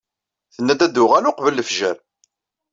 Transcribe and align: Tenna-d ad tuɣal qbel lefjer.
Tenna-d 0.53 0.81
ad 0.85 0.93
tuɣal 0.95 1.25
qbel 1.37 1.53
lefjer. 1.57 1.97